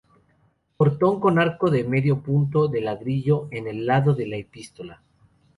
[0.77, 5.03] Portón con arco de medio punto de ladrillo en el lado de la Epístola.